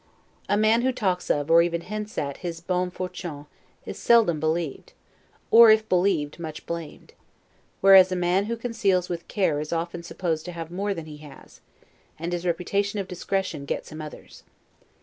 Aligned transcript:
A 0.49 0.57
man 0.57 0.81
who 0.81 0.91
talks 0.91 1.29
of, 1.29 1.51
or 1.51 1.61
even 1.61 1.81
hints 1.81 2.17
at, 2.17 2.37
his 2.37 2.59
'bonnes 2.59 2.91
fortunes', 2.91 3.45
is 3.85 3.99
seldom 3.99 4.39
believed, 4.39 4.93
or, 5.51 5.69
if 5.69 5.87
believed, 5.87 6.39
much 6.39 6.65
blamed; 6.65 7.13
whereas 7.81 8.11
a 8.11 8.15
man 8.15 8.45
who 8.45 8.57
conceals 8.57 9.09
with 9.09 9.27
care 9.27 9.59
is 9.59 9.71
often 9.71 10.01
supposed 10.01 10.43
to 10.45 10.53
have 10.53 10.71
more 10.71 10.95
than 10.95 11.05
he 11.05 11.17
has, 11.17 11.61
and 12.17 12.33
his 12.33 12.47
reputation 12.47 12.97
of 12.97 13.07
discretion 13.07 13.63
gets 13.65 13.91
him 13.91 14.01
others. 14.01 14.41